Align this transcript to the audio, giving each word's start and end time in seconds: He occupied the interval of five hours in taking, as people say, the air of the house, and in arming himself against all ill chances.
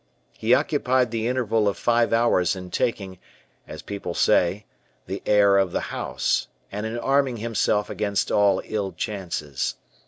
He 0.35 0.55
occupied 0.55 1.11
the 1.11 1.27
interval 1.27 1.67
of 1.67 1.77
five 1.77 2.11
hours 2.11 2.55
in 2.55 2.71
taking, 2.71 3.19
as 3.67 3.83
people 3.83 4.15
say, 4.15 4.65
the 5.05 5.21
air 5.27 5.59
of 5.59 5.73
the 5.73 5.93
house, 5.93 6.47
and 6.71 6.87
in 6.87 6.97
arming 6.97 7.37
himself 7.37 7.87
against 7.87 8.31
all 8.31 8.63
ill 8.65 8.93
chances. 8.93 9.75